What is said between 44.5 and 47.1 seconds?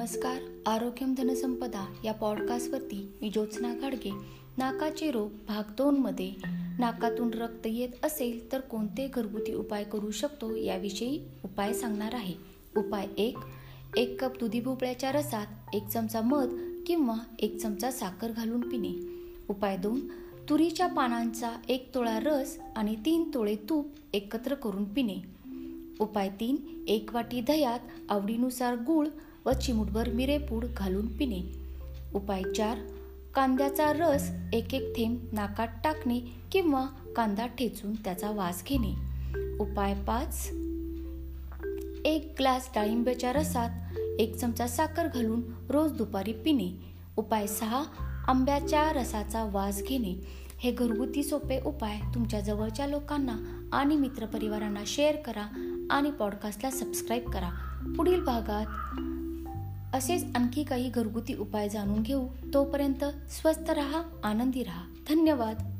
साखर घालून रोज दुपारी पिणे.